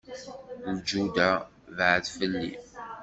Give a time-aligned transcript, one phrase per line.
[0.75, 1.29] Lǧuda
[1.77, 2.49] baɛed fell-i.